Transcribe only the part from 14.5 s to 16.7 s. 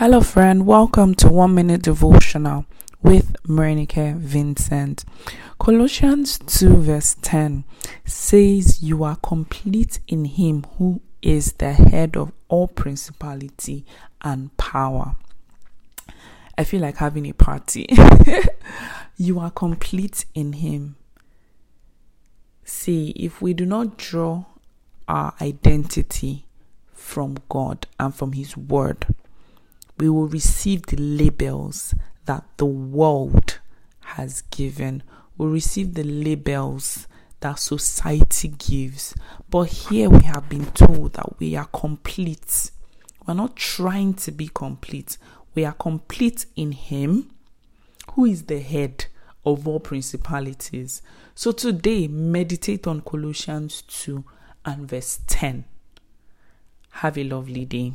power. I